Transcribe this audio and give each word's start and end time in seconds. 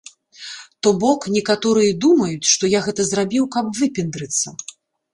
То 0.87 0.93
бок, 1.03 1.21
некаторыя 1.35 1.91
думаюць, 2.07 2.51
што 2.55 2.73
я 2.77 2.83
гэта 2.89 3.01
зрабіў, 3.13 3.43
каб 3.59 3.65
выпендрыцца. 3.85 4.47